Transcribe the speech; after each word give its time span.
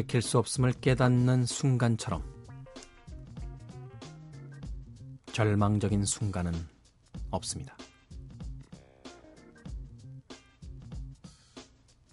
돌이킬 0.00 0.22
수 0.22 0.38
없음을 0.38 0.72
깨닫는 0.72 1.46
순간처럼 1.46 2.22
절망적인 5.32 6.04
순간은 6.04 6.52
없습니다. 7.30 7.76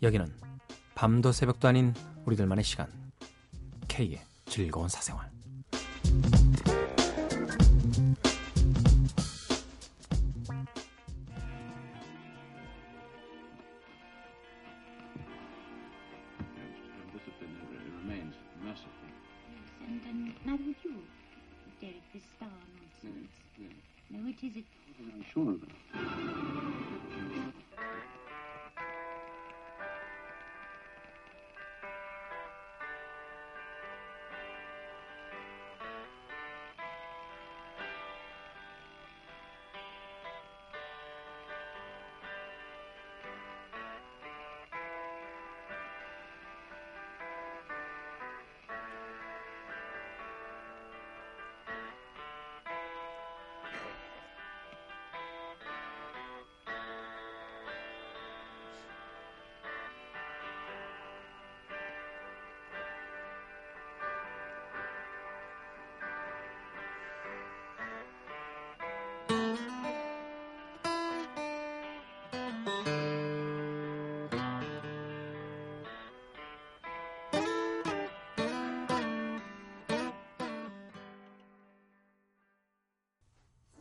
여기는 0.02 0.34
밤도 0.96 1.32
새벽도 1.32 1.68
아닌 1.68 1.94
우리들만의 2.26 2.64
시간 2.64 2.88
K의 3.88 4.22
즐거운 4.46 4.90
사생활 4.90 5.30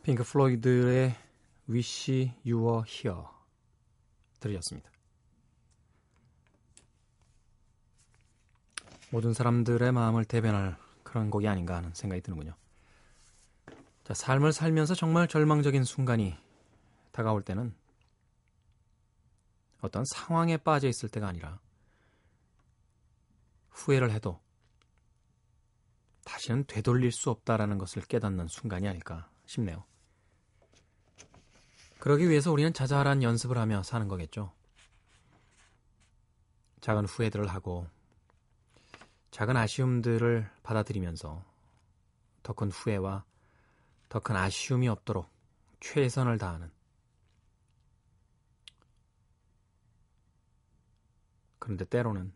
핑크 0.07 0.23
플로이드의 0.23 1.13
Wish 1.69 2.31
You 2.45 2.65
Were 2.65 2.83
Here 2.87 3.27
들으셨습니다. 4.39 4.89
모든 9.11 9.33
사람들의 9.33 9.91
마음을 9.91 10.23
대변할 10.23 10.77
그런 11.03 11.29
곡이 11.29 11.45
아닌가 11.45 11.75
하는 11.75 11.93
생각이 11.93 12.21
드는군요. 12.21 12.55
자, 14.05 14.13
삶을 14.13 14.53
살면서 14.53 14.95
정말 14.95 15.27
절망적인 15.27 15.83
순간이 15.83 16.37
다가올 17.11 17.41
때는 17.41 17.75
어떤 19.81 20.05
상황에 20.05 20.55
빠져 20.55 20.87
있을 20.87 21.09
때가 21.09 21.27
아니라 21.27 21.59
후회를 23.71 24.11
해도 24.11 24.39
다시는 26.23 26.63
되돌릴 26.65 27.11
수 27.11 27.29
없다라는 27.29 27.77
것을 27.77 28.03
깨닫는 28.03 28.47
순간이 28.47 28.87
아닐까 28.87 29.29
싶네요. 29.47 29.83
그러기 31.99 32.29
위해서 32.29 32.51
우리는 32.51 32.73
자잘한 32.73 33.23
연습을 33.23 33.57
하며 33.57 33.83
사는 33.83 34.07
거겠죠. 34.07 34.53
작은 36.81 37.05
후회들을 37.05 37.47
하고 37.47 37.87
작은 39.31 39.57
아쉬움들을 39.57 40.49
받아들이면서 40.63 41.43
더 42.43 42.53
큰 42.53 42.71
후회와 42.71 43.25
더 44.09 44.19
큰 44.19 44.35
아쉬움이 44.35 44.87
없도록 44.87 45.29
최선을 45.81 46.37
다하는 46.37 46.71
그런데 51.59 51.83
때로는 51.83 52.31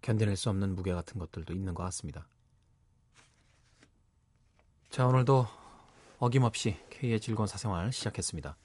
견뎌낼 0.00 0.36
수 0.36 0.50
없는 0.50 0.76
무게 0.76 0.92
같은 0.92 1.18
것들도 1.18 1.52
있는 1.54 1.74
것 1.74 1.82
같습니다. 1.84 2.28
자, 4.90 5.06
오늘도 5.06 5.63
어김없이 6.18 6.76
K의 6.90 7.20
즐거운 7.20 7.46
사생활 7.46 7.92
시작했습니다. 7.92 8.56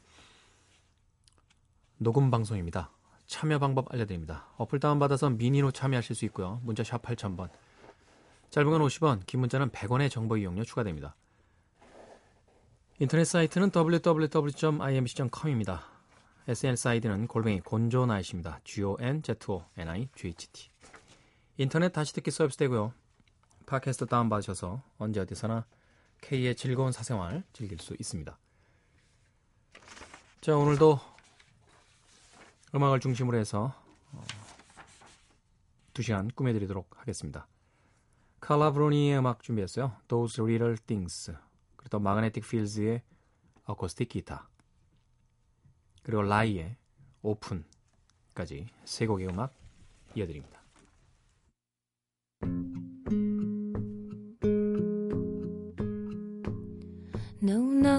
녹음 1.97 2.31
방송입니다. 2.31 2.91
참여 3.27 3.59
방법 3.59 3.93
알려드립니다. 3.93 4.47
어플 4.57 4.79
다운받아서 4.79 5.31
미니로 5.31 5.71
참여하실 5.71 6.15
수 6.15 6.25
있고요. 6.25 6.61
문자 6.63 6.83
샵 6.83 7.01
8000번. 7.01 7.49
짧은 8.49 8.71
건 8.71 8.81
50원, 8.81 9.25
긴 9.25 9.41
문자는 9.41 9.69
100원의 9.69 10.09
정보 10.09 10.37
이용료 10.37 10.63
추가됩니다. 10.63 11.15
인터넷 12.99 13.25
사이트는 13.25 13.71
www.imc.com입니다. 13.75 15.83
SNS 16.47 16.87
아이디는 16.87 17.27
골뱅이 17.27 17.59
곤조나이십니다. 17.61 18.59
G-O-N-Z-O-N-I-G-H-T 18.63 20.69
인터넷 21.57 21.91
다시 21.91 22.13
듣기 22.13 22.31
서비스 22.31 22.57
되고요. 22.57 22.93
팟캐스트 23.65 24.07
다운받으셔서 24.07 24.81
언제 24.97 25.19
어디서나 25.19 25.65
K의 26.21 26.55
즐거운 26.55 26.91
사생활 26.91 27.43
즐길 27.53 27.79
수 27.79 27.95
있습니다. 27.99 28.37
자, 30.41 30.55
오늘도 30.55 30.99
음악을 32.73 32.99
중심으로 32.99 33.37
해서 33.37 33.73
어, 34.11 34.23
2시간 35.93 36.33
꾸며드리도록 36.35 36.99
하겠습니다. 36.99 37.47
칼라 38.39 38.71
브로니의 38.71 39.17
음악 39.17 39.43
준비했어요. 39.43 39.95
Those 40.07 40.43
Little 40.43 40.77
Things 40.77 41.33
그리고 41.75 41.89
또 41.89 41.99
마그네틱 41.99 42.47
필즈의 42.47 43.01
어코스틱 43.65 44.09
기타 44.09 44.47
그리고 46.03 46.21
라이의 46.23 46.77
오픈까지 47.21 48.67
세 48.85 49.05
곡의 49.05 49.27
음악 49.27 49.53
이어드립니다. 50.15 50.58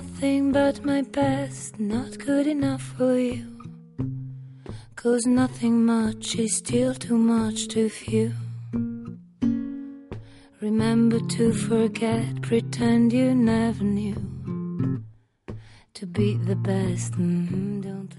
Nothing 0.01 0.51
but 0.51 0.83
my 0.83 1.03
best, 1.03 1.79
not 1.79 2.17
good 2.19 2.47
enough 2.47 2.81
for 2.81 3.19
you. 3.19 3.45
Cause 4.97 5.27
nothing 5.27 5.85
much 5.85 6.37
is 6.37 6.57
still 6.57 6.95
too 6.95 7.19
much 7.19 7.69
to 7.69 7.91
few. 7.91 8.33
Remember 10.63 11.21
to 11.37 11.53
forget, 11.53 12.41
pretend 12.41 13.13
you 13.13 13.35
never 13.35 13.85
knew. 13.85 15.03
To 15.95 16.07
be 16.07 16.35
the 16.35 16.57
best, 16.57 17.13
mm, 17.13 17.83
don't 17.83 18.15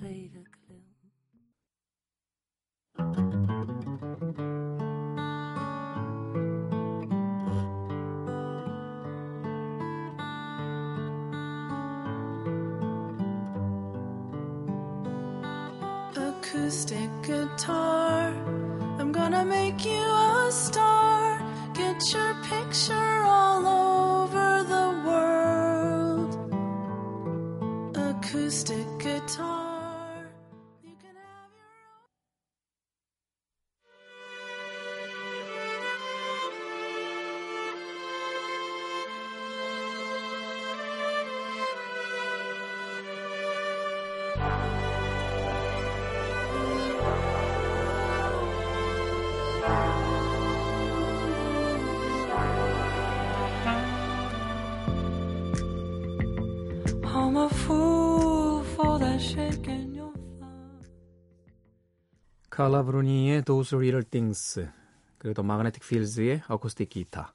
the 29.27 29.60
칼라 62.61 62.83
브루니의 62.83 63.43
Those 63.43 63.75
Little 63.75 64.03
Things 64.03 64.69
그리고 65.17 65.33
또 65.33 65.41
마그네틱 65.41 65.81
필즈의 65.81 66.43
어쿠스틱 66.47 66.89
기타 66.89 67.33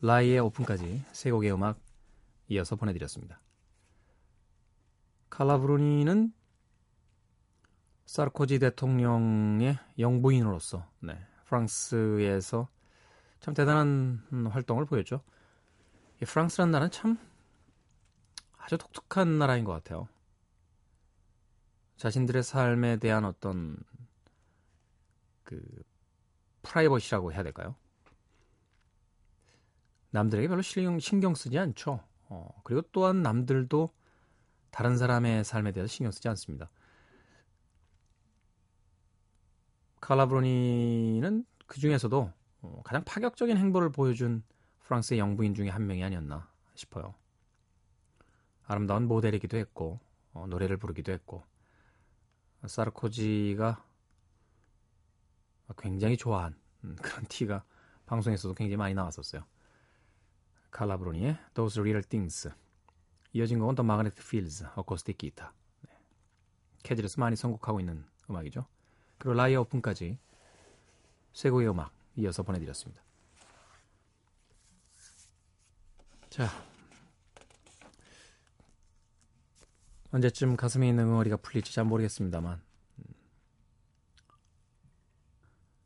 라이의 0.00 0.40
오픈까지 0.40 1.04
세 1.12 1.30
곡의 1.30 1.52
음악 1.52 1.78
이어서 2.48 2.74
보내드렸습니다. 2.74 3.40
칼라 5.30 5.58
브루니는 5.58 6.32
사르코지 8.06 8.58
대통령의 8.58 9.78
영부인으로서 10.00 10.90
네, 10.98 11.16
프랑스에서 11.44 12.66
참 13.38 13.54
대단한 13.54 14.24
활동을 14.50 14.86
보였죠. 14.86 15.20
이 16.20 16.24
프랑스라는 16.24 16.72
나라는 16.72 16.90
참 16.90 17.16
아주 18.58 18.76
독특한 18.76 19.38
나라인 19.38 19.64
것 19.64 19.70
같아요. 19.70 20.08
자신들의 22.04 22.42
삶에 22.42 22.98
대한 22.98 23.24
어떤 23.24 23.78
그 25.42 25.58
프라이버시라고 26.60 27.32
해야 27.32 27.42
될까요? 27.42 27.76
남들에게 30.10 30.48
별로 30.48 30.60
신경, 30.60 30.98
신경 30.98 31.34
쓰지 31.34 31.58
않죠. 31.58 32.04
어, 32.28 32.60
그리고 32.62 32.82
또한 32.92 33.22
남들도 33.22 33.88
다른 34.70 34.98
사람의 34.98 35.44
삶에 35.44 35.72
대해서 35.72 35.90
신경 35.90 36.12
쓰지 36.12 36.28
않습니다. 36.28 36.70
칼라브로니는 40.02 41.46
그 41.66 41.80
중에서도 41.80 42.30
어, 42.60 42.82
가장 42.84 43.02
파격적인 43.04 43.56
행보를 43.56 43.90
보여준 43.92 44.42
프랑스의 44.82 45.18
영부인 45.20 45.54
중에 45.54 45.70
한 45.70 45.86
명이 45.86 46.04
아니었나 46.04 46.50
싶어요. 46.74 47.14
아름다운 48.66 49.08
모델이기도 49.08 49.56
했고 49.56 50.00
어, 50.34 50.46
노래를 50.46 50.76
부르기도 50.76 51.10
했고 51.10 51.42
사르코지가 52.66 53.84
굉장히 55.78 56.16
좋아한 56.16 56.54
음, 56.84 56.96
그런 57.00 57.24
티가 57.26 57.64
방송에서도 58.06 58.54
굉장히 58.54 58.76
많이 58.76 58.94
나왔었어요. 58.94 59.44
칼라 60.70 60.94
브루니의 60.94 61.38
Those 61.54 61.80
Little 61.80 62.02
Things 62.02 62.50
이어진 63.32 63.58
곡은 63.58 63.74
The 63.74 63.82
Magnetic 63.82 64.22
Fields 64.24 64.64
Acoustic 64.76 65.18
Guitar 65.18 65.52
네. 65.82 65.90
캐즐에서 66.82 67.20
많이 67.20 67.36
선곡하고 67.36 67.80
있는 67.80 68.04
음악이죠. 68.28 68.66
그리고 69.18 69.34
라이어 69.34 69.62
오픈까지 69.62 70.18
세 71.32 71.50
곡의 71.50 71.68
음악 71.68 71.92
이어서 72.16 72.42
보내드렸습니다. 72.42 73.02
자 76.30 76.48
언제쯤 80.14 80.56
가슴에 80.56 80.88
있는 80.88 81.06
응어리가 81.06 81.38
풀릴지 81.38 81.74
잘 81.74 81.84
모르겠습니다만 81.84 82.62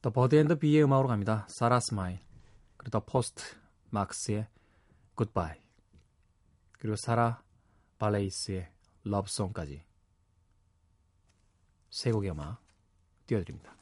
The 0.03 0.11
Bird 0.11 0.37
and 0.37 0.47
the 0.47 0.57
Bee의 0.57 0.85
음악으로 0.85 1.09
갑니다. 1.09 1.47
Sara 1.49 1.81
Smile 1.81 2.21
그리고 2.77 2.91
The 2.91 3.05
Postmarks의 3.07 4.47
Goodbye 5.15 5.59
그리고 6.73 6.97
사라 6.97 7.43
바렐리스의 7.99 8.71
Love 9.05 9.29
Song까지 9.29 9.83
세 11.89 12.13
곡의 12.13 12.31
음악 12.31 12.61
띄워드립니다. 13.27 13.75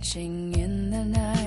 Ching 0.00 0.54
in 0.54 0.90
the 0.90 1.04
night. 1.04 1.37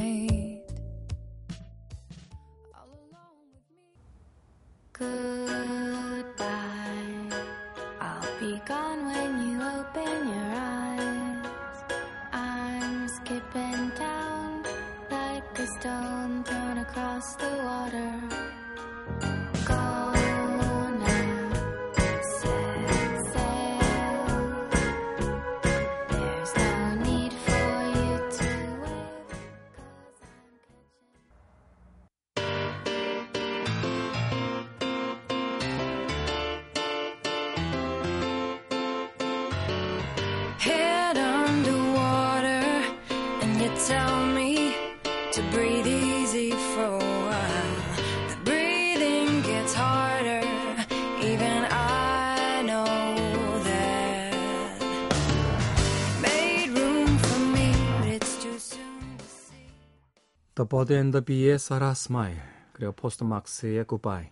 The 60.61 60.67
Bird 60.67 60.93
and 60.93 61.09
the 61.09 61.21
Bee의 61.21 61.57
Sara 61.57 61.95
Smile 61.95 62.39
그리고 62.71 62.91
Postmarks의 62.91 63.83
Goodbye 63.85 64.29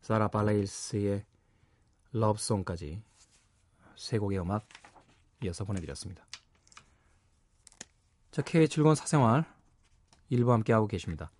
사라 0.00 0.28
바렐리스의 0.28 1.26
Love 2.12 2.40
Song까지 2.40 3.02
세 3.96 4.16
곡의 4.16 4.40
음악 4.40 4.66
이어서 5.44 5.66
보내드렸습니다. 5.66 6.24
자, 8.30 8.40
K의 8.40 8.66
즐거운 8.66 8.94
사생활 8.94 9.44
일부 10.30 10.54
함께하고 10.54 10.86
계십니다. 10.86 11.30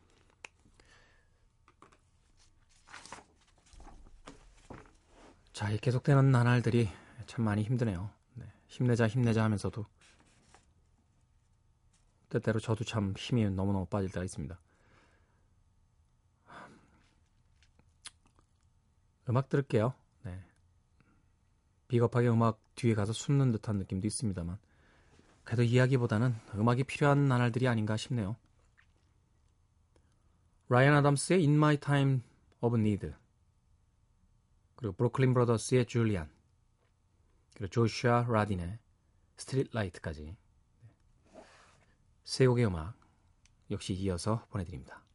자, 5.55 5.71
이 5.71 5.79
계속되는 5.79 6.31
나날들이 6.31 6.91
참 7.25 7.47
많이 7.47 7.63
힘드네요. 7.63 8.11
네, 8.35 8.45
힘내자 8.69 9.09
힘내자 9.09 9.43
하면서도 9.45 9.87
때때로 12.29 12.61
저도 12.61 12.85
참 12.85 13.15
힘이 13.17 13.49
너무너무 13.51 13.87
빠질 13.87 14.11
때가 14.11 14.25
있습니다. 14.25 14.59
음악 19.29 19.49
들을게요. 19.49 19.95
네. 20.23 20.45
비겁하게 21.89 22.29
음악 22.29 22.61
뒤에 22.75 22.95
가서 22.95 23.13
숨는 23.13 23.53
듯한 23.53 23.79
느낌도 23.79 24.07
있습니다만 24.07 24.59
그래도 25.45 25.63
이야기보다는 25.63 26.35
음악이 26.55 26.85
필요한 26.85 27.27
나날들이 27.27 27.69
아닌가 27.69 27.97
싶네요. 27.97 28.37
라이언 30.69 30.95
아담스의 30.95 31.41
In 31.41 31.55
My 31.55 31.77
Time 31.79 32.23
of 32.61 32.77
Need 32.77 33.13
그리고 34.75 34.95
브로클린 34.95 35.33
브로더스의 35.33 35.87
줄리안 35.87 36.29
그리고 37.55 37.71
조슈아 37.71 38.27
라딘의 38.29 38.79
스트릿 39.37 39.71
라이트까지 39.73 40.37
세 42.27 42.45
곡의 42.49 42.67
음악 42.67 42.99
역시 43.71 43.95
이어서 43.95 44.45
보내드립니다. 44.51 45.06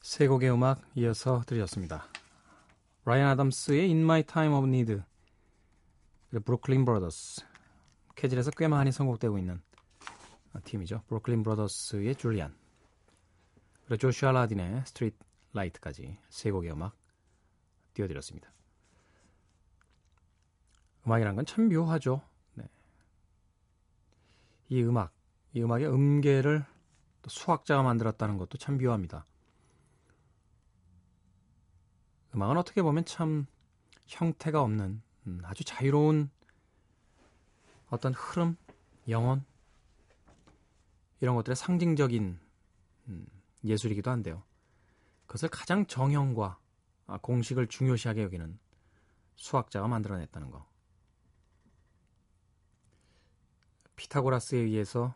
세 0.00 0.26
곡의 0.26 0.50
음악 0.50 0.80
이어서 0.96 1.42
들으셨습니다. 1.46 2.08
라이언 3.04 3.28
아담스의 3.28 3.82
In 3.82 3.98
My 4.02 4.24
Time 4.24 4.52
of 4.52 4.66
Need 4.66 5.00
그리고 6.28 6.44
Brooklyn 6.44 6.84
Brothers 6.84 7.42
캐즐에서 8.16 8.50
꽤 8.56 8.66
많이 8.66 8.90
선곡되고 8.90 9.38
있는 9.38 9.62
팀이죠. 10.64 11.02
Brooklyn 11.06 11.44
Brothers의 11.44 12.16
Julian 12.16 12.52
그리고 13.86 13.96
조슈아 13.96 14.32
라딘의 14.32 14.82
Street 14.86 15.16
Light까지 15.52 16.18
세 16.28 16.50
곡의 16.50 16.72
음악 16.72 16.96
띄워드렸습니다. 17.94 18.52
음악이란 21.06 21.36
건 21.36 21.46
참 21.46 21.68
묘하죠. 21.68 22.22
네. 24.68 24.76
이 24.76 24.82
음악, 24.82 25.12
이 25.52 25.62
음악의 25.62 25.86
음계를 25.88 26.64
또 27.22 27.30
수학자가 27.30 27.82
만들었다는 27.82 28.38
것도 28.38 28.58
참 28.58 28.78
묘합니다. 28.78 29.26
음악은 32.34 32.56
어떻게 32.58 32.82
보면 32.82 33.04
참 33.04 33.46
형태가 34.06 34.62
없는 34.62 35.02
음, 35.26 35.40
아주 35.44 35.64
자유로운 35.64 36.30
어떤 37.88 38.12
흐름, 38.12 38.56
영혼 39.08 39.44
이런 41.20 41.34
것들의 41.36 41.56
상징적인 41.56 42.38
음, 43.08 43.26
예술이기도 43.64 44.10
한데요. 44.10 44.42
그것을 45.26 45.48
가장 45.48 45.86
정형과 45.86 46.58
아, 47.06 47.18
공식을 47.18 47.68
중요시하게 47.68 48.22
여기는 48.22 48.58
수학자가 49.36 49.88
만들어냈다는 49.88 50.50
거. 50.50 50.66
피타고라스에 53.98 54.58
의해서 54.58 55.12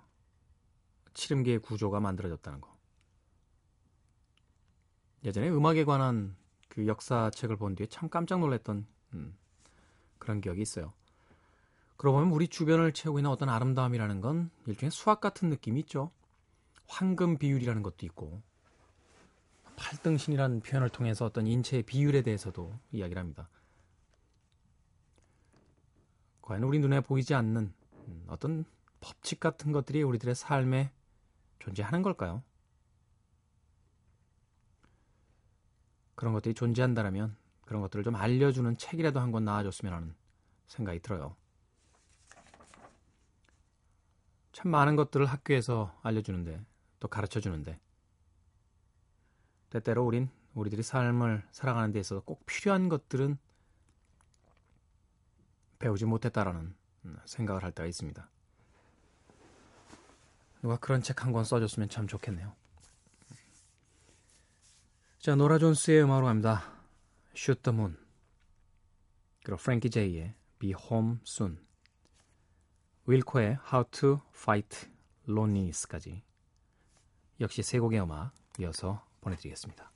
칠음계의 1.14 1.60
구조가 1.60 2.00
만들어졌다는 2.00 2.60
거. 2.60 2.76
예전에 5.24 5.48
음악에 5.48 5.84
관한 5.84 6.36
그 6.68 6.86
역사책을 6.88 7.56
본 7.56 7.76
뒤에 7.76 7.86
참 7.86 8.08
깜짝 8.08 8.40
놀랐던 8.40 8.86
음, 9.14 9.36
그런 10.18 10.40
기억이 10.40 10.60
있어요. 10.60 10.92
그러고 11.96 12.18
보면 12.18 12.32
우리 12.32 12.48
주변을 12.48 12.92
채우고 12.92 13.20
있는 13.20 13.30
어떤 13.30 13.48
아름다움이라는 13.48 14.20
건 14.20 14.50
일종의 14.66 14.90
수학 14.90 15.20
같은 15.20 15.48
느낌이 15.48 15.80
있죠. 15.80 16.10
황금 16.88 17.38
비율이라는 17.38 17.82
것도 17.82 18.04
있고 18.06 18.42
팔등신이라는 19.76 20.60
표현을 20.60 20.88
통해서 20.88 21.24
어떤 21.24 21.46
인체의 21.46 21.84
비율에 21.84 22.22
대해서도 22.22 22.76
이야기를 22.90 23.20
합니다. 23.20 23.48
과연 26.40 26.64
우리 26.64 26.80
눈에 26.80 27.00
보이지 27.00 27.34
않는 27.34 27.62
음, 27.62 27.81
어떤 28.26 28.64
법칙 29.00 29.40
같은 29.40 29.72
것들이 29.72 30.02
우리들의 30.02 30.34
삶에 30.34 30.92
존재하는 31.58 32.02
걸까요? 32.02 32.42
그런 36.14 36.32
것들이 36.32 36.54
존재한다면 36.54 37.36
그런 37.64 37.82
것들을 37.82 38.04
좀 38.04 38.14
알려주는 38.16 38.76
책이라도 38.76 39.20
한 39.20 39.32
권 39.32 39.44
나와줬으면 39.44 39.92
하는 39.92 40.14
생각이 40.66 41.00
들어요. 41.00 41.36
참 44.52 44.70
많은 44.70 44.96
것들을 44.96 45.24
학교에서 45.26 45.98
알려주는데 46.02 46.64
또 47.00 47.08
가르쳐 47.08 47.40
주는데 47.40 47.80
때때로 49.70 50.04
우린 50.04 50.28
우리들이 50.54 50.82
삶을 50.82 51.46
살아가는 51.50 51.90
데 51.92 52.00
있어서 52.00 52.20
꼭 52.20 52.44
필요한 52.44 52.88
것들은 52.88 53.38
배우지 55.78 56.04
못했다라는 56.04 56.76
생각을 57.24 57.62
할 57.62 57.72
때가 57.72 57.86
있습니다. 57.88 58.28
누가 60.62 60.76
그런 60.76 61.02
책 61.02 61.22
한 61.22 61.32
권 61.32 61.44
써줬으면 61.44 61.88
참 61.88 62.06
좋겠네요. 62.06 62.54
자, 65.18 65.34
노라 65.34 65.58
존스의 65.58 66.02
음악으로 66.04 66.26
갑니다. 66.26 66.62
Shoot 67.36 67.62
the 67.62 67.76
Moon. 67.76 67.96
그리고 69.44 69.56
프랭키 69.58 69.90
제이의 69.90 70.34
Be 70.58 70.74
Home 70.90 71.18
Soon. 71.26 71.58
윌코의 73.06 73.58
How 73.72 73.84
to 73.90 74.20
Fight 74.34 74.88
Loneliness까지 75.28 76.22
역시 77.40 77.62
세 77.62 77.78
곡의 77.78 78.00
음악 78.00 78.32
이어서 78.60 79.04
보내드리겠습니다. 79.20 79.91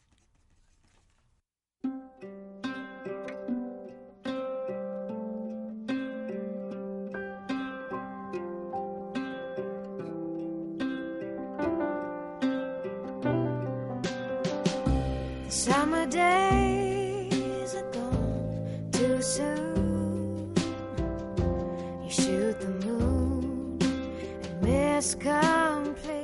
has 24.97 25.15
complete. 25.15 26.16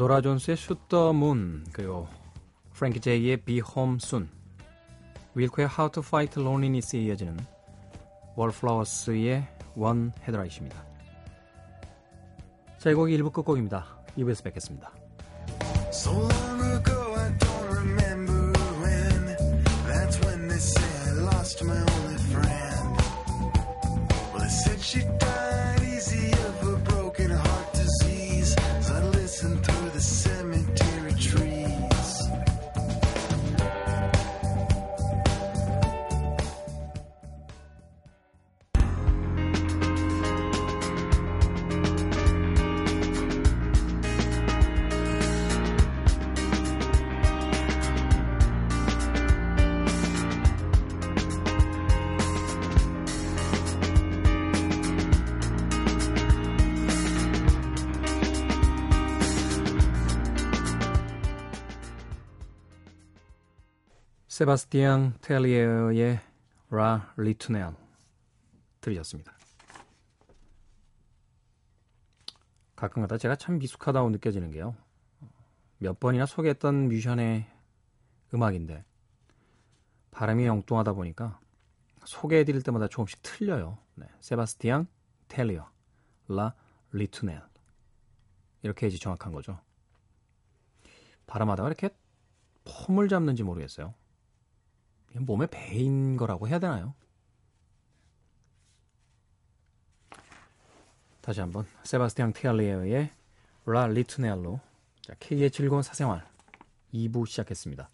노라 0.00 0.22
존스의 0.22 0.56
the 0.88 1.10
Moon 1.10 1.62
그리고 1.74 2.08
프랭키 2.72 3.00
제이의 3.00 3.36
Be 3.36 3.60
Home 3.76 3.98
Soon 4.02 4.30
윌코의 5.34 5.68
How 5.68 5.90
to 5.92 6.02
Fight 6.02 6.40
Loneliness에 6.40 6.98
이어지는 7.02 7.36
월플라워스의 8.34 9.46
One 9.76 10.12
Headlight입니다. 10.22 10.82
자, 12.78 12.88
이 12.88 12.94
곡이 12.94 13.14
1부 13.18 13.30
끝곡입니다. 13.30 13.84
2부에서 14.16 14.42
뵙겠습니다. 14.44 14.90
So 15.90 16.12
long 16.12 16.62
ago, 16.78 17.14
I 17.16 17.36
don't 17.36 17.68
remember 17.68 18.52
when. 18.80 19.36
That's 19.86 20.18
when 20.24 20.48
they 20.48 20.56
say 20.56 20.82
I 21.08 21.12
lost 21.28 21.62
my 21.62 21.76
only 21.76 22.16
friend. 22.32 23.02
Well, 24.32 24.40
they 24.40 24.48
said 24.48 24.80
she 24.80 25.00
died 25.18 25.49
세바스티앙 64.40 65.18
텔리에의 65.20 66.18
라 66.70 67.12
리투넬 67.18 67.76
들으셨습니다. 68.80 69.34
가끔가다 72.74 73.18
제가 73.18 73.36
참 73.36 73.58
미숙하다고 73.58 74.08
느껴지는 74.08 74.50
게요. 74.50 74.74
몇 75.76 76.00
번이나 76.00 76.24
소개했던 76.24 76.88
뮤지션의 76.88 77.50
음악인데 78.32 78.82
발음이 80.10 80.48
엉뚱하다 80.48 80.94
보니까 80.94 81.38
소개해드릴 82.06 82.62
때마다 82.62 82.88
조금씩 82.88 83.20
틀려요. 83.20 83.76
네, 83.94 84.06
세바스티앙 84.20 84.86
텔리어 85.28 85.70
라 86.28 86.54
리투넬 86.92 87.46
이렇게 88.62 88.86
해야지 88.86 88.98
정확한 88.98 89.34
거죠. 89.34 89.60
발음하다가 91.26 91.68
이렇게 91.68 91.90
폼을 92.64 93.10
잡는지 93.10 93.42
모르겠어요. 93.42 93.99
몸에 95.14 95.46
배인 95.46 96.16
거라고 96.16 96.48
해야 96.48 96.58
되나요? 96.58 96.94
다시 101.20 101.40
한번 101.40 101.66
세바스티앙 101.84 102.32
텔리어의 102.32 103.10
라 103.66 103.86
리투넬로 103.86 104.60
자, 105.02 105.14
K의 105.20 105.50
즐거운 105.50 105.82
사생활 105.82 106.26
2부 106.94 107.26
시작했습니다. 107.26 107.88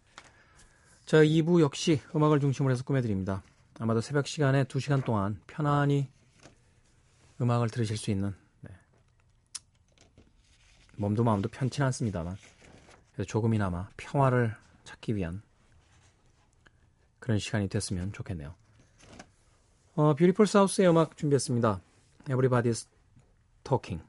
자, 1.04 1.18
2부 1.18 1.61
역시 1.61 2.00
음악을 2.14 2.40
중심으로 2.40 2.73
해서 2.73 2.85
꾸며드립니다. 2.85 3.42
아마도 3.78 4.00
새벽 4.00 4.26
시간에 4.26 4.64
2시간 4.64 5.04
동안 5.04 5.40
편안히 5.46 6.08
음악을 7.40 7.68
들으실 7.68 7.96
수 7.96 8.11
있는 8.11 8.35
네. 8.61 8.70
몸도 10.96 11.25
마음도 11.25 11.49
편치 11.49 11.82
않습니다만 11.82 12.37
그래서 13.12 13.28
조금이나마 13.28 13.88
평화를 13.96 14.56
찾기 14.84 15.17
위한 15.17 15.43
그런 17.26 17.41
시간이 17.41 17.67
됐으면 17.67 18.12
좋겠네요. 18.12 18.54
어, 19.97 20.15
뷰티풀 20.15 20.47
사우스의 20.47 20.89
음악 20.89 21.17
준비했습니다. 21.17 21.80
Everybody's 22.26 22.86
Talking 23.65 24.06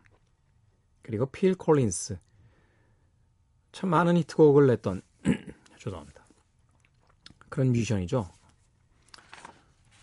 그리고 1.01 1.25
필 1.25 1.56
콜린스 1.56 2.19
참 3.71 3.89
많은 3.89 4.17
히트곡을 4.17 4.67
냈던 4.67 5.01
죄송합니다. 5.80 6.27
그런 7.49 7.71
뮤지션이죠. 7.71 8.30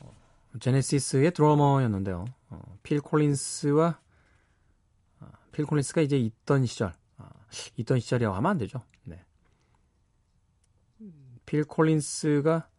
어, 0.00 0.14
제네시스의 0.58 1.34
드러머였는데요. 1.34 2.24
어, 2.48 2.78
필 2.82 3.00
콜린스와 3.00 4.00
아, 5.20 5.30
필 5.52 5.66
콜린스가 5.66 6.00
이제 6.00 6.18
있던 6.18 6.66
시절, 6.66 6.92
아, 7.18 7.30
있던 7.76 8.00
시절이라고 8.00 8.34
하면 8.34 8.50
안 8.50 8.58
되죠. 8.58 8.82
네. 9.04 9.24
필 11.46 11.62
콜린스가 11.62 12.54
아, 12.56 12.73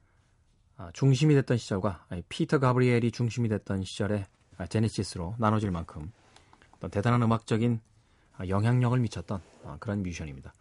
중심이 0.94 1.34
됐던 1.36 1.58
시절과 1.58 2.08
피터 2.30 2.60
가브리엘이 2.60 3.12
중심이 3.12 3.48
됐던 3.50 3.84
시절에 3.84 4.26
아, 4.58 4.68
제네시스로 4.68 5.36
나눠질 5.38 5.72
만큼 5.72 6.12
대단한 6.92 7.22
음악적인 7.24 7.80
아, 8.38 8.48
영향력을 8.48 8.98
미쳤던 9.00 9.42
아, 9.66 9.78
그런 9.80 10.04
뮤지션입니다. 10.04 10.54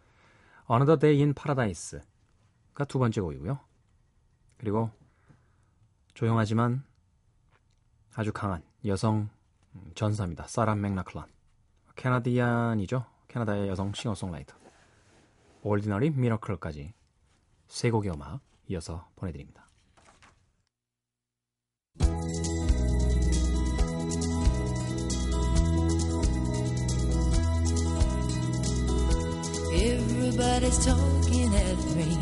Another 0.69 0.99
Day 0.99 1.21
in 1.21 1.33
Paradise가 1.33 2.85
두 2.87 2.99
번째 2.99 3.21
곡이고요. 3.21 3.59
그리고 4.57 4.89
조용하지만 6.13 6.83
아주 8.15 8.31
강한 8.31 8.63
여성 8.85 9.29
전사입니다. 9.93 10.47
사라 10.47 10.75
맥락클란. 10.75 11.25
캐나디안이죠. 11.95 13.05
캐나다의 13.27 13.67
여성 13.67 13.93
싱어송라이터. 13.93 14.55
Ordinary 15.63 16.07
Miracle까지 16.07 16.93
세 17.67 17.91
곡의 17.91 18.11
음악 18.11 18.39
이어서 18.67 19.09
보내드립니다. 19.15 19.64
Everybody's 30.37 30.85
talking 30.85 31.55
at 31.55 31.77
me. 31.95 32.17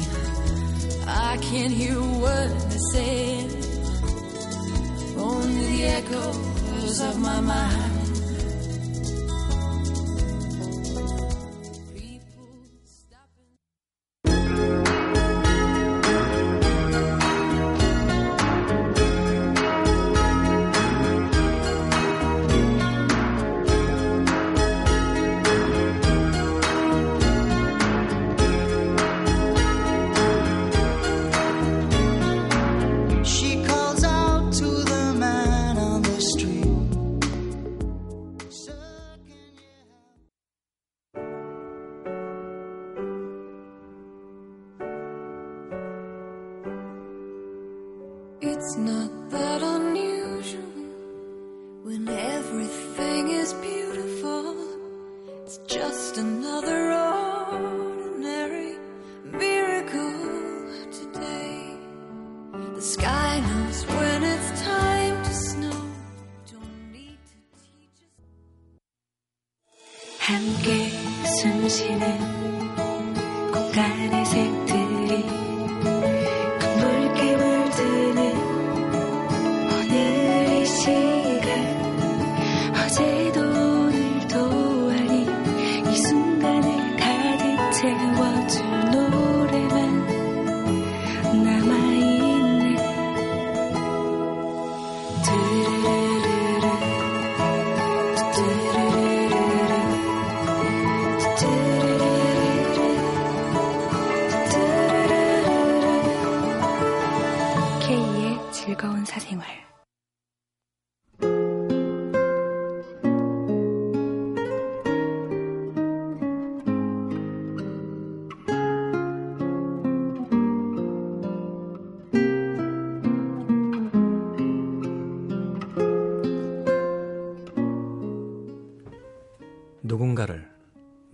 I 1.07 1.35
can't 1.41 1.73
hear 1.73 1.95
what 1.95 2.69
they're 2.69 2.91
saying. 2.91 3.49
Only 5.17 5.77
the 5.77 5.83
echoes 5.85 7.01
of 7.01 7.19
my 7.19 7.41
mind. 7.41 8.02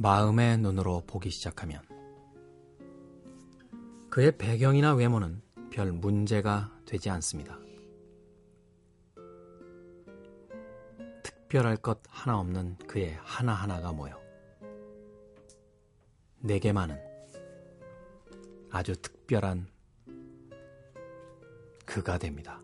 마음의 0.10 0.58
눈으로 0.58 1.04
보기 1.06 1.30
시작하면 1.30 1.84
그의 4.10 4.36
배경이나 4.39 4.95
외모는 4.95 5.39
별 5.69 5.91
문제가 5.91 6.76
되지 6.88 7.12
않습니다. 7.12 7.60
특별할 11.22 11.78
것 11.78 12.00
하나 12.08 12.39
없는 12.39 12.78
그의 12.88 13.19
하나하나가 13.22 13.91
모여 13.93 14.19
내게만은 16.39 16.98
아주 18.72 19.00
특별한 19.00 19.67
그가 21.86 22.17
됩니다. 22.17 22.63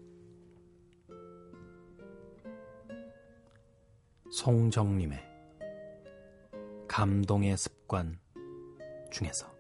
송정림의 4.32 5.35
감동의 6.96 7.58
습관 7.58 8.18
중에서 9.12 9.55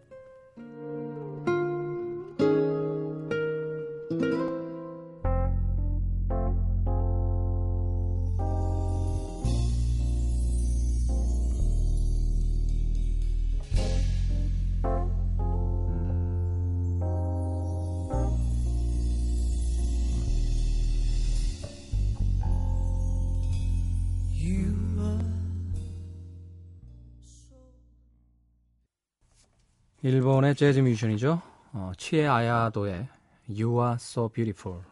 일본의 30.06 30.54
재즈 30.54 30.82
뮤지션이죠. 30.82 31.42
어, 31.74 31.92
치에 31.98 32.28
아야도의 32.28 33.08
You 33.50 33.82
Are 33.82 33.96
So 33.96 34.30
Beautiful 34.30 34.84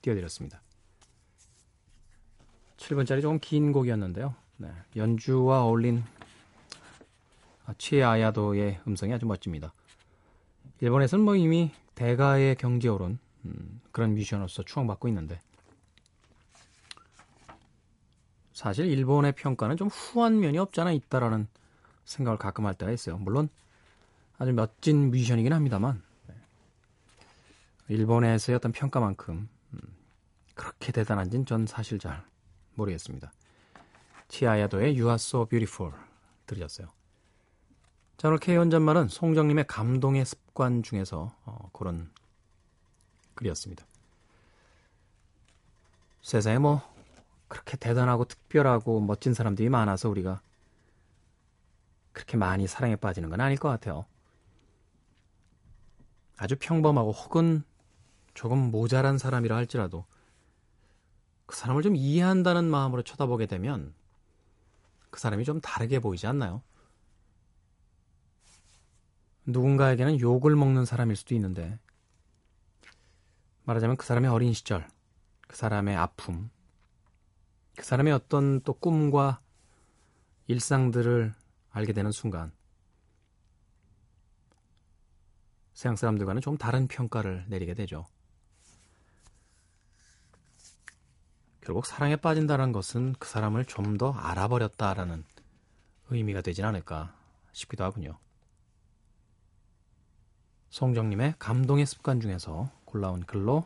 띄워드렸습니다. 0.00 0.62
7분짜리 2.78 3.20
조금 3.20 3.38
긴 3.40 3.72
곡이었는데요. 3.72 4.34
네, 4.56 4.68
연주와 4.96 5.64
어울린 5.64 6.02
아, 7.66 7.74
치에 7.76 8.02
아야도의 8.02 8.80
음성이 8.88 9.12
아주 9.12 9.26
멋집니다. 9.26 9.74
일본에서는 10.80 11.22
뭐 11.22 11.36
이미 11.36 11.70
대가의 11.94 12.56
오른 12.90 13.18
음, 13.44 13.82
그런 13.92 14.14
뮤지션으로서 14.14 14.62
추앙받고 14.62 15.08
있는데 15.08 15.42
사실 18.54 18.86
일본의 18.86 19.32
평가는 19.32 19.76
좀 19.76 19.88
후한 19.88 20.40
면이 20.40 20.56
없잖아 20.56 20.90
있다라는 20.90 21.48
생각을 22.06 22.38
가끔 22.38 22.64
할 22.64 22.72
때가 22.72 22.92
있어요. 22.92 23.18
물론 23.18 23.50
아주 24.38 24.52
멋진 24.52 25.10
뮤지션이긴 25.10 25.52
합니다만 25.52 26.02
네. 26.26 26.34
일본에서의 27.88 28.56
어떤 28.56 28.72
평가만큼 28.72 29.48
음, 29.72 29.80
그렇게 30.54 30.92
대단한지는 30.92 31.46
전 31.46 31.66
사실 31.66 31.98
잘 31.98 32.24
모르겠습니다. 32.74 33.32
치아야도의 34.28 34.98
You 34.98 35.04
Are 35.04 35.14
So 35.14 35.46
Beautiful 35.46 35.94
들으셨어요. 36.46 36.88
자 38.16 38.28
오늘 38.28 38.38
K 38.38 38.56
원잔말은 38.56 39.08
송정님의 39.08 39.66
감동의 39.66 40.24
습관 40.24 40.82
중에서 40.82 41.34
어, 41.44 41.70
그런 41.72 42.10
글이었습니다. 43.34 43.84
세상에 46.22 46.58
뭐 46.58 46.80
그렇게 47.48 47.76
대단하고 47.76 48.24
특별하고 48.24 49.00
멋진 49.00 49.34
사람들이 49.34 49.68
많아서 49.68 50.08
우리가 50.08 50.40
그렇게 52.12 52.36
많이 52.36 52.66
사랑에 52.66 52.96
빠지는 52.96 53.28
건 53.28 53.40
아닐 53.40 53.58
것 53.58 53.68
같아요. 53.68 54.06
아주 56.36 56.56
평범하고 56.58 57.12
혹은 57.12 57.62
조금 58.34 58.70
모자란 58.70 59.18
사람이라 59.18 59.54
할지라도 59.54 60.04
그 61.46 61.56
사람을 61.56 61.82
좀 61.82 61.94
이해한다는 61.94 62.64
마음으로 62.64 63.02
쳐다보게 63.02 63.46
되면 63.46 63.94
그 65.10 65.20
사람이 65.20 65.44
좀 65.44 65.60
다르게 65.60 66.00
보이지 66.00 66.26
않나요? 66.26 66.62
누군가에게는 69.46 70.20
욕을 70.20 70.56
먹는 70.56 70.84
사람일 70.84 71.16
수도 71.16 71.34
있는데 71.34 71.78
말하자면 73.64 73.96
그 73.96 74.04
사람의 74.04 74.30
어린 74.30 74.52
시절, 74.52 74.88
그 75.46 75.56
사람의 75.56 75.96
아픔, 75.96 76.50
그 77.76 77.84
사람의 77.84 78.12
어떤 78.12 78.60
또 78.62 78.72
꿈과 78.74 79.40
일상들을 80.46 81.32
알게 81.70 81.92
되는 81.92 82.10
순간 82.10 82.52
세상 85.74 85.96
사람들과는 85.96 86.40
좀 86.40 86.56
다른 86.56 86.86
평가를 86.88 87.44
내리게 87.48 87.74
되죠. 87.74 88.06
결국 91.60 91.86
사랑에 91.86 92.16
빠진다는 92.16 92.72
것은 92.72 93.14
그 93.18 93.28
사람을 93.28 93.64
좀 93.64 93.98
더 93.98 94.12
알아버렸다라는 94.12 95.24
의미가 96.10 96.42
되진 96.42 96.64
않을까 96.64 97.14
싶기도 97.52 97.84
하군요. 97.84 98.18
송정림의 100.70 101.34
감동의 101.38 101.86
습관 101.86 102.20
중에서 102.20 102.70
골라온 102.84 103.24
글로 103.24 103.64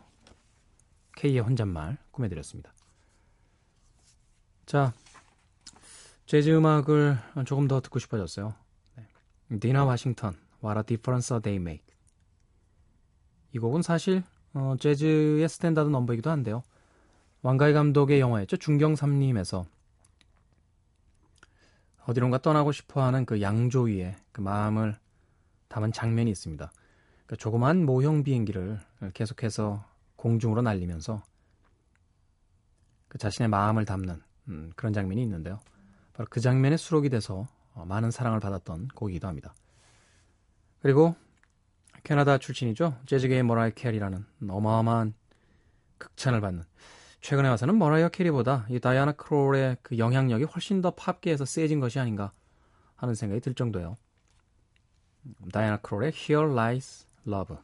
K의 1.17 1.41
혼잣말 1.41 1.97
꾸며드렸습니다. 2.11 2.73
자, 4.67 4.93
재즈 6.27 6.51
음악을 6.51 7.19
조금 7.47 7.67
더 7.67 7.81
듣고 7.81 7.99
싶어졌어요. 7.99 8.55
네. 8.97 9.59
디나 9.59 9.85
와싱턴, 9.87 10.37
What 10.63 10.79
a 10.79 10.85
Difference 10.85 11.35
a 11.35 11.41
Day 11.41 11.57
Make. 11.57 11.88
이 13.53 13.59
곡은 13.59 13.83
사실 13.83 14.23
어, 14.55 14.77
재즈의 14.79 15.49
스탠다드 15.49 15.89
넘버이기도 15.89 16.31
한데요. 16.31 16.63
왕가위 17.43 17.73
감독의 17.73 18.21
영화였죠. 18.21 18.57
중경삼림에서 18.57 19.67
어디론가 22.07 22.39
떠나고 22.39 22.73
싶어하는 22.73 23.27
그 23.27 23.41
양조위의 23.43 24.17
그 24.33 24.41
마음을 24.41 24.99
담은 25.69 25.93
장면이 25.93 26.31
있습니다. 26.31 26.73
그 27.27 27.37
조그만 27.37 27.85
모형 27.85 28.25
비행기를 28.25 28.81
계속해서 29.13 29.85
공중으로 30.17 30.63
날리면서 30.63 31.23
그 33.09 33.19
자신의 33.19 33.49
마음을 33.49 33.85
담는 33.85 34.23
음, 34.49 34.73
그런 34.75 34.93
장면이 34.93 35.23
있는데요. 35.23 35.61
바로 36.15 36.27
그 36.31 36.41
장면에 36.41 36.77
수록이 36.77 37.11
돼서 37.11 37.47
어, 37.75 37.85
많은 37.87 38.11
사랑을 38.11 38.41
받았던 38.41 38.89
곡이기도 38.95 39.29
합니다. 39.29 39.55
그리고 40.81 41.15
캐나다 42.09 42.39
출신이죠. 42.39 42.99
재즈계의 43.05 43.43
머라이 43.43 43.71
캐리라는 43.75 44.25
어마어마한 44.49 45.13
극찬을 45.99 46.41
받는 46.41 46.65
최근에 47.21 47.51
와서는 47.51 47.79
머라이어 47.79 48.09
캐리보다 48.09 48.67
이 48.71 48.81
다이아나 48.81 49.13
크롤의 49.13 49.77
그 49.83 49.99
영향력이 49.99 50.45
훨씬 50.45 50.81
더 50.81 50.93
팝계에서 50.93 51.45
세진 51.45 51.81
것이 51.81 51.99
아닌가 51.99 52.33
하는 52.97 53.15
생각이 53.15 53.43
들 53.43 53.53
정도예요. 53.53 53.99
다이아나 55.53 55.77
크롤의 55.83 56.13
Here 56.15 56.51
Lies 56.51 57.07
Love 57.27 57.59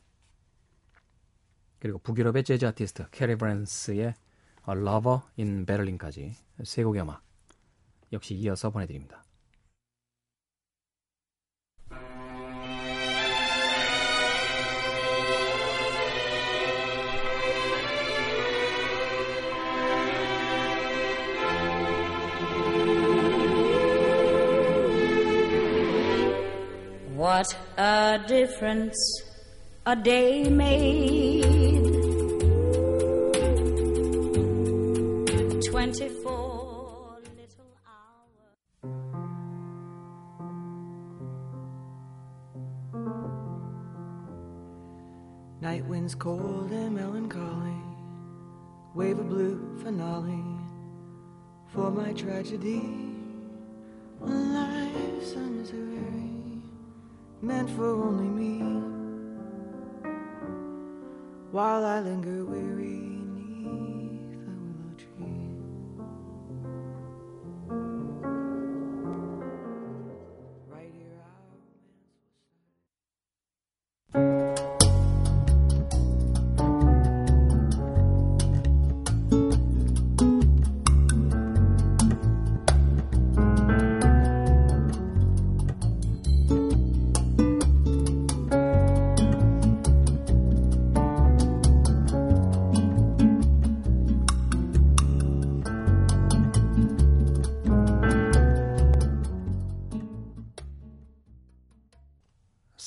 그리고 1.79 1.99
북유럽의 2.01 2.45
재즈 2.45 2.67
아티스트 2.67 3.09
캐리 3.13 3.37
브랜스의 3.37 4.09
A 4.09 4.15
Lover 4.69 5.21
in 5.39 5.65
Berlin까지 5.65 6.37
세 6.65 6.85
곡의 6.85 7.01
음악 7.01 7.23
역시 8.13 8.35
이어서 8.35 8.69
보내드립니다. 8.69 9.24
What 27.15 27.57
a 27.79 28.19
difference 28.27 28.99
a 29.87 29.95
day 29.95 30.49
made. 30.49 31.45
Twenty-four 35.63 37.21
little 37.37 37.71
hours. 37.87 38.51
Night 45.61 45.87
winds 45.87 46.17
cold 46.17 46.73
and 46.73 46.97
melancholy, 46.97 47.81
wave 48.97 49.21
a 49.21 49.23
blue 49.23 49.79
finale 49.85 50.45
for 51.69 51.93
my 51.93 52.13
tragedy. 52.13 52.83
Life's 54.21 55.33
a 55.35 55.39
misery 55.39 56.34
meant 57.45 57.69
for 57.71 57.85
only 57.85 58.25
me. 58.25 58.59
While 61.51 61.85
I 61.85 62.01
linger 62.01 62.43
weary 62.47 63.14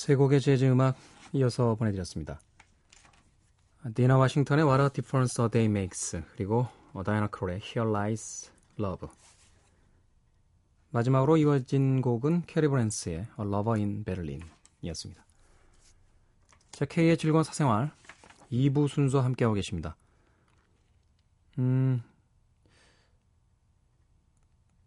세 0.07 0.15
곡의 0.15 0.39
재즈 0.39 0.63
음악 0.63 0.95
이어서 1.33 1.75
보내드렸습니다. 1.75 2.39
디나 3.93 4.17
와싱턴의 4.17 4.63
What 4.63 4.81
a 4.81 4.89
Difference 4.89 5.43
a 5.43 5.49
Day 5.49 5.65
Makes 5.65 6.23
그리고 6.31 6.69
다이아나 7.05 7.27
크롤의 7.27 7.59
Here 7.61 7.89
Lies 7.89 8.49
Love 8.79 9.09
마지막으로 10.91 11.35
이어진 11.35 11.99
곡은 11.99 12.43
캐리 12.47 12.69
브랜스의 12.69 13.15
A 13.17 13.27
Lover 13.37 13.77
in 13.77 14.05
Berlin 14.05 14.43
이었습니다. 14.81 15.25
자, 16.71 16.85
K의 16.85 17.17
즐거운 17.17 17.43
사생활 17.43 17.91
2부 18.49 18.87
순서 18.87 19.19
함께하고 19.19 19.55
계십니다. 19.55 19.97
음, 21.57 22.01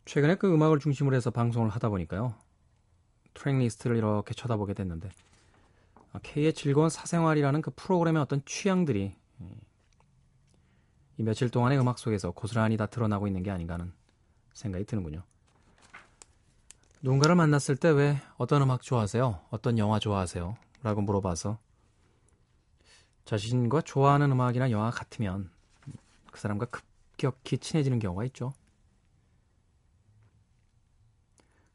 최근에 0.06 0.36
그 0.36 0.50
음악을 0.50 0.78
중심으로 0.78 1.14
해서 1.14 1.30
방송을 1.30 1.68
하다 1.68 1.90
보니까요. 1.90 2.34
트랙 3.34 3.58
리스트를 3.58 3.96
이렇게 3.96 4.34
쳐다보게 4.34 4.74
됐는데 4.74 5.10
K의 6.22 6.52
즐거운 6.52 6.88
사생활이라는 6.90 7.62
그 7.62 7.70
프로그램의 7.76 8.20
어떤 8.22 8.42
취향들이 8.44 9.14
이 11.18 11.22
며칠 11.22 11.50
동안의 11.50 11.78
음악 11.78 11.98
속에서 11.98 12.30
고스란히 12.32 12.76
다 12.76 12.86
드러나고 12.86 13.26
있는 13.26 13.42
게 13.42 13.50
아닌가 13.50 13.74
하는 13.74 13.92
생각이 14.54 14.84
드는군요. 14.84 15.22
누군가를 17.02 17.34
만났을 17.36 17.76
때 17.76 17.90
왜 17.90 18.20
어떤 18.36 18.62
음악 18.62 18.82
좋아하세요? 18.82 19.40
어떤 19.50 19.78
영화 19.78 19.98
좋아하세요? 19.98 20.56
라고 20.82 21.00
물어봐서 21.02 21.58
자신과 23.24 23.82
좋아하는 23.82 24.32
음악이나 24.32 24.70
영화가 24.70 24.90
같으면 24.90 25.50
그 26.30 26.40
사람과 26.40 26.66
급격히 26.66 27.58
친해지는 27.58 27.98
경우가 27.98 28.24
있죠. 28.24 28.52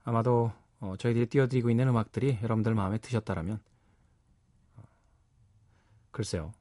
아마도 0.03 0.51
어, 0.85 0.95
저희들이 0.97 1.25
띄워드리고 1.25 1.71
있는 1.71 1.87
음악들이 1.87 2.37
여러분들 2.43 2.75
마음에 2.75 2.99
드셨다라면 2.99 3.59
어, 4.77 4.83
글쎄요. 6.11 6.53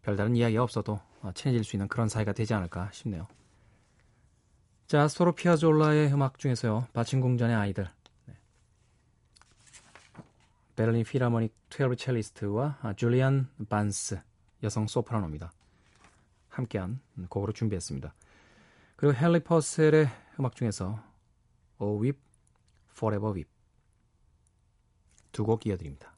별다른 0.00 0.36
이야기가 0.36 0.62
없어도 0.62 1.00
어, 1.20 1.32
친해질 1.32 1.64
수 1.64 1.76
있는 1.76 1.86
그런 1.88 2.08
사이가 2.08 2.32
되지 2.32 2.54
않을까 2.54 2.90
싶네요. 2.92 3.28
자, 4.86 5.06
아스토르 5.06 5.32
피아졸라의 5.32 6.12
음악 6.12 6.38
중에서요. 6.38 6.88
바친궁전의 6.92 7.56
아이들. 7.56 7.90
네. 8.26 8.34
베를린 10.76 11.04
필하모닉 11.04 11.54
Twelve 11.68 11.96
첼리스트와 11.96 12.78
아, 12.80 12.92
줄리안 12.94 13.50
반스 13.68 14.20
여성 14.62 14.86
소프라노입니다. 14.86 15.52
함께한 16.48 17.00
곡으로 17.28 17.52
준비했습니다. 17.52 18.14
그리고 18.96 19.14
헨리 19.18 19.40
퍼셀의 19.40 20.08
음악 20.38 20.54
중에서 20.54 21.13
Oh 21.84 22.00
Weep, 22.02 22.16
Forever 22.96 23.34
Weep 23.34 23.48
두 25.32 25.44
곡 25.44 25.66
이어드립니다. 25.66 26.13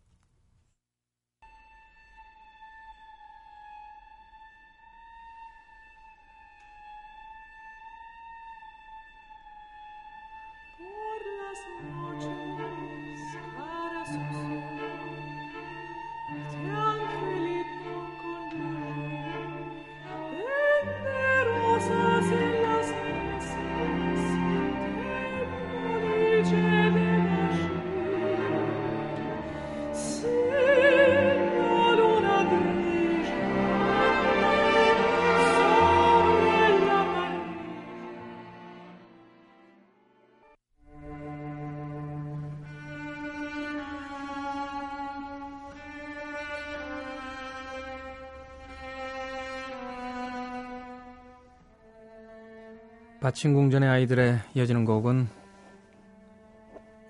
바친궁전의 53.27 53.89
아이들의 53.89 54.39
이어지는 54.55 54.85
곡은 54.85 55.27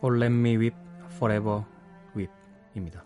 All 0.02 0.16
Let 0.16 0.34
Me 0.34 0.56
Weep, 0.56 0.74
Forever 1.16 1.62
Weep입니다. 2.16 3.04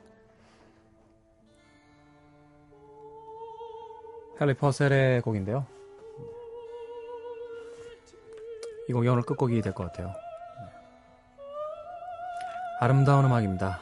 헨리 4.40 4.54
퍼셀의 4.54 5.22
곡인데요. 5.22 5.66
이 8.88 8.92
곡이 8.92 9.08
오늘 9.08 9.22
끝곡이 9.22 9.60
될 9.60 9.72
것 9.72 9.86
같아요. 9.86 10.14
아름다운 12.78 13.24
음악입니다. 13.24 13.80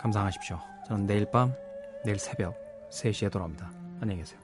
감상하십시오. 0.00 0.58
저는 0.86 1.06
내일 1.06 1.30
밤, 1.30 1.52
내일 2.02 2.18
새벽 2.18 2.56
3시에 2.88 3.30
돌아옵니다. 3.30 3.70
안녕히 4.00 4.22
계세요. 4.22 4.43